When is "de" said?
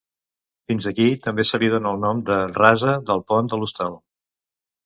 2.31-2.39, 3.53-3.61